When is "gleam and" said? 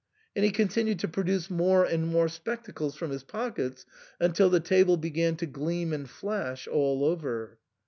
5.45-6.09